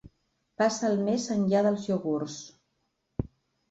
Passa 0.61 0.87
al 0.89 0.97
més 1.11 1.29
enllà 1.37 1.63
dels 1.69 1.87
iogurts. 1.93 2.43